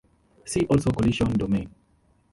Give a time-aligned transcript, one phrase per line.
[0.45, 1.69] See also collision domain.